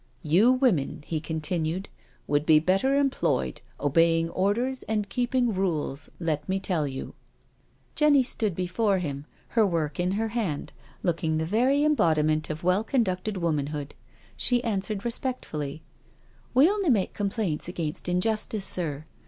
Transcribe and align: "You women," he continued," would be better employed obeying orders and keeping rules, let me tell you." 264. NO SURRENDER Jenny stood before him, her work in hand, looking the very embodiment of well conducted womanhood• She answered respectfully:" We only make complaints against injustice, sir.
"You 0.35 0.51
women," 0.51 1.03
he 1.05 1.19
continued," 1.19 1.87
would 2.27 2.43
be 2.43 2.57
better 2.57 2.97
employed 2.97 3.61
obeying 3.79 4.31
orders 4.31 4.81
and 4.89 5.07
keeping 5.07 5.53
rules, 5.53 6.09
let 6.19 6.49
me 6.49 6.59
tell 6.59 6.87
you." 6.87 7.13
264. 7.93 8.07
NO 8.07 8.13
SURRENDER 8.13 8.17
Jenny 8.17 8.23
stood 8.23 8.55
before 8.55 8.97
him, 8.97 9.25
her 9.49 9.63
work 9.67 9.99
in 9.99 10.13
hand, 10.13 10.73
looking 11.03 11.37
the 11.37 11.45
very 11.45 11.83
embodiment 11.83 12.49
of 12.49 12.63
well 12.63 12.83
conducted 12.83 13.37
womanhood• 13.37 13.89
She 14.35 14.63
answered 14.63 15.05
respectfully:" 15.05 15.83
We 16.55 16.67
only 16.67 16.89
make 16.89 17.13
complaints 17.13 17.67
against 17.67 18.09
injustice, 18.09 18.65
sir. 18.65 19.05